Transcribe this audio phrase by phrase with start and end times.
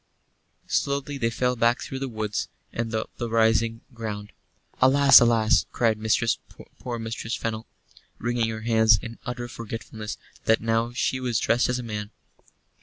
[0.65, 4.31] Slowly they fell back through the woods and up the rising ground.
[4.81, 5.99] "Alas, alas!" cried
[6.79, 7.67] poor Mistress Fennel,
[8.17, 12.09] wringing her hands in utter forgetfulness that now she was dressed as a man.